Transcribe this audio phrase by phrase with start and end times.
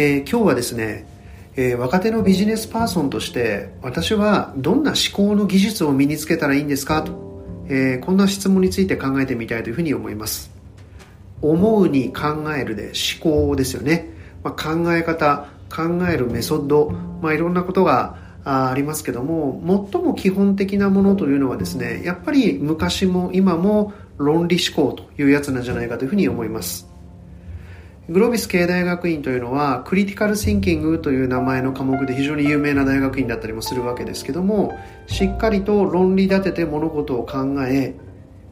[0.00, 1.06] えー、今日はですね、
[1.56, 7.02] えー、若手のビジネスパーソンとして私はどんな思考の技術を身につけたらいいんですか？
[7.02, 10.52] と、えー、こんな質問について考えてみたいというふうに思います。
[11.42, 14.08] 思うに考えるで思考ですよね、
[14.44, 16.90] まあ、考え方考えるメソッド、
[17.20, 19.60] まあ、いろんなことがありますけども
[19.92, 26.87] 最も基本的なものというのはですねやっぱり昔も今も論理思考というやつなんじゃないかというふうに思います。
[28.08, 37.94] グロービス経営大学院というのはクリティカルシンキングという名前の科目で非常に有名な大学院だったりもするわけですけどもしっかりと論理立てて物事を考え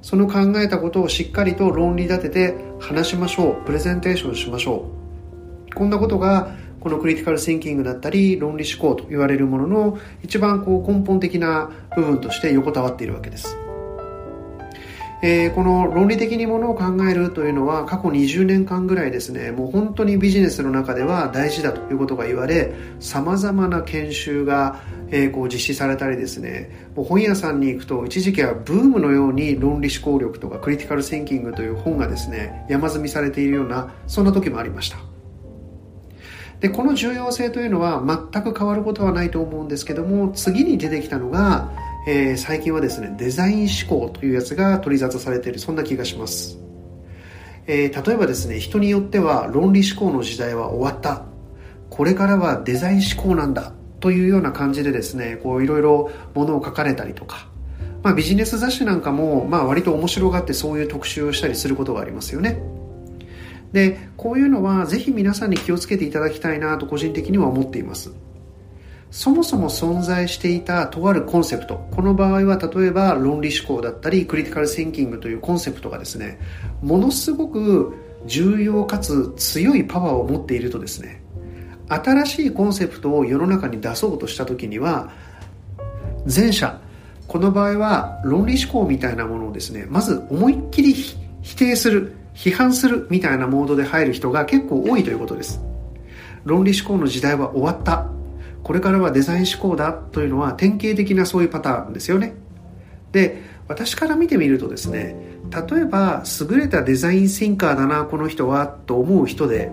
[0.03, 4.91] その考えたことをしっかりと論理立てて話しましょうプレゼンテーションしましょ
[5.71, 5.75] う。
[5.75, 13.57] こんなことがこのクリティカルシンキングだったり論理思考と言われるものの一番こう根本的な部分として横たわっているわけです。
[15.23, 34.99] えー、この論理的にものを考えるというのは過去20年間ぐらいですねもう本当にビジネスの中では大事だということが言われさまざまな研修が、えー、こう実施されたりですねもう本屋さんに行くと一時期はブームのように論理思考力とかクリティカルシンキングという本がですね山積みされているようなそんな時もありました。
[36.61, 41.71] でこの重要性というのは全く変わることはないと思うんですけども次に出てきたのが
[42.07, 46.57] えー、最近はですねデザイン思考というやつが取り沙汰されているそんな気がします、
[47.67, 51.27] えー、例えばですね人によっては論理思考の時代は終わった。
[51.91, 53.73] これからはデザイン思考なんだ。
[54.01, 57.49] というような感じでですねこういろいろものを書かれたりとか、
[58.03, 62.61] まあ、ビジネス雑誌なんかも、まあ、割と面白がってそういう特集をしたりすることがありますよね。
[63.73, 68.13] でこういうのはぜひ皆さんに気をつけていただきたいなと個人的には思っています。
[69.11, 71.89] そもそも存在していたとあるコンセプト。
[71.93, 76.39] この場合は例えば論理思考だったりクリティカルシンキングというコンセプトがですね
[76.83, 77.95] ものすごく
[78.27, 81.23] 重要かつ強いパワーを持っているとですね
[81.89, 85.11] 新しいコンセプトを世の中に出そうとした時には
[86.27, 86.81] 前者
[87.29, 90.95] この場合は論理思考みたいなものをですねまず思いっきり
[91.43, 95.61] 否定する批判するみたいなモードで入る人が結構多いということです。
[96.45, 98.16] 論理思考の時代は終わった。
[98.67, 102.35] これからはデザイン思考だというのは典型的なそういうパターンですよね。
[103.13, 105.15] で私から見てみるとですね
[105.71, 109.71] 例えば優れたデザインシンカーだなこの人はと思う人で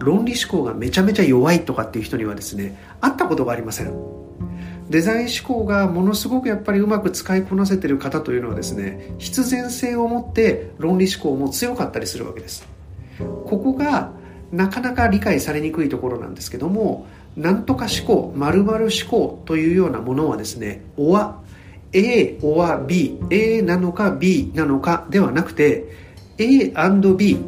[0.00, 3.94] 論理思考がめちゃめちゃ弱いとかっていう人にはですね会ったことがありません。
[4.90, 12.68] デザイン思考がものすごくやっぱりうまく使いこなせてる方というのはですね必然性を持って論理思考も強かったりするわけです。
[13.18, 14.12] ここが
[14.52, 21.40] なかなか理解されにくいところなんですけどもなんとか思考〇〇思考というようなものはですねおは
[21.92, 25.86] A おは B A なのか B なのかではなくて
[26.38, 27.38] A&B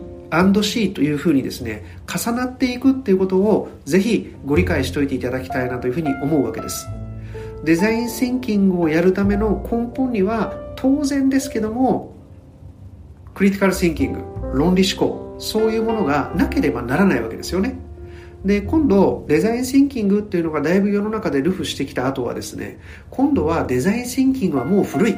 [0.62, 6.86] C というふうにですね重なっていくっていうことをぜひご理解しておいていただきたいなというふうに思うわけです。
[7.64, 12.12] デザインシンキングをやるための根本には当然ですけども
[13.34, 14.20] クリティカルシンキング
[14.54, 17.76] 論理思考そういうものがなければならないわけですよね。
[18.44, 22.80] で今度デザインシンキングっていうのがだいぶ世の中でルフしてきた後はですね
[23.10, 25.16] 今度はデザインシンキングはもう古い。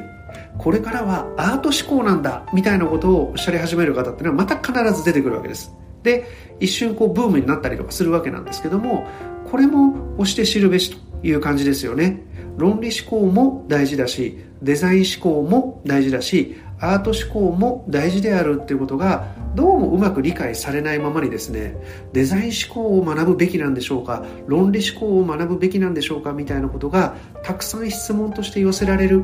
[0.59, 5.73] これからはアート思考なんだみたいなことをおっしゃり始める方っていうのはまた必ず出てくるわけです。
[6.03, 6.27] で
[6.61, 9.07] 一瞬こうブームになったりとかするわけなんですけども
[9.51, 11.14] これも押して知るべしと。
[11.25, 12.23] いう感じですよね。
[12.57, 21.77] 論理思考も大事だしデザイン思考も大事だしアート思考も大事であるっていうことがどうもうまく理解されないままにですね
[22.13, 29.23] デザイン思考を学ぶべきなんでしょうか論理思考を学ぶべきなんでしょうかみたいなことがたくさん質問として寄せられる。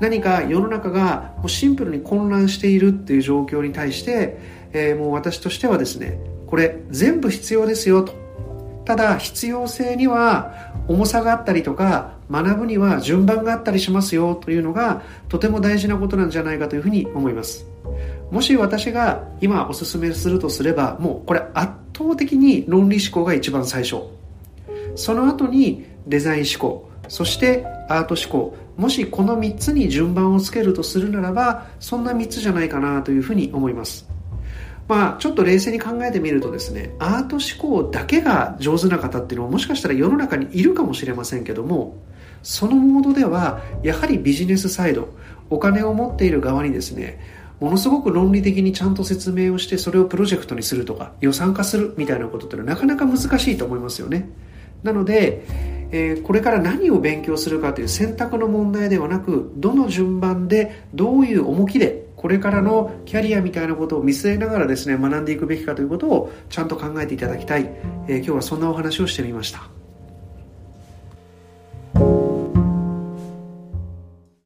[0.00, 4.38] 何か世の中がもうシンプルに混乱しているっていう状況に対して、
[4.72, 8.12] えー、もう私としてはですねこれ全部必要ですよと。
[8.84, 17.66] ただ必要性には重さがあったりとか学ぶには順番があったりしますよというのがとても大事なことなんじゃないかというふうに思います。
[18.30, 24.02] もし私が今おすすめするとすればもうこれ圧倒的に論理思考が一番最初。
[24.94, 28.56] その後にデザイン思考そしてアート思考。
[28.76, 34.15] もしこの3つに順番をつけるとするならばそんな3つじゃないかなというふうに思います。
[34.88, 41.96] まあちょっと冷静に考えてみるとですねアート思考だけが上手な方っていうのはもしかしたら世の中にいるかもしれませんけども
[42.42, 45.08] そのモードではやはりビジネスサイド
[45.50, 47.18] お金を持っている側にですね
[47.60, 54.28] ものすごく論理的にちゃんと説明をしてそれをプロジェクトにするとか予算化するみたいなことってのはなかなか難しいと思いますよね。
[54.82, 55.42] なので、
[55.90, 67.70] えー、これから何を勉強するかという選択の問題ではなくどの順番でどういう重きでこれからのキャリアみたいなことを見据えながらですね学んでいくべきかということをちゃんと考えていただきたい、
[68.08, 69.75] えー、今日はそんなお話をしてみました。